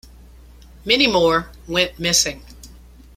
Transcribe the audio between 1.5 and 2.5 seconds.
went missing.